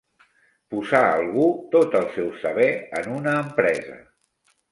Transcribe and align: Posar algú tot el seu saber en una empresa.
Posar 0.75 1.01
algú 1.09 1.43
tot 1.75 1.97
el 2.01 2.09
seu 2.15 2.33
saber 2.45 2.71
en 3.01 3.13
una 3.19 3.37
empresa. 3.45 4.01